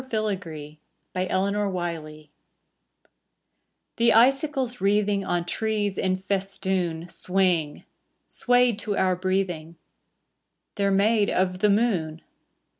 [0.03, 0.77] SILVBR
[1.13, 2.31] FILAGREE
[3.97, 7.83] The icicles wreathing On trees in festoon Swing,
[8.25, 9.75] swayed to our breathing:
[10.73, 12.23] They're made of the moon.